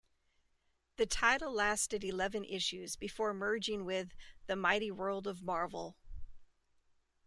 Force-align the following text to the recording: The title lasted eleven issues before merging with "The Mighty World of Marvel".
The 0.95 1.05
title 1.05 1.51
lasted 1.53 2.03
eleven 2.03 2.43
issues 2.43 2.95
before 2.95 3.35
merging 3.35 3.85
with 3.85 4.15
"The 4.47 4.55
Mighty 4.55 4.89
World 4.89 5.27
of 5.27 5.43
Marvel". 5.43 5.95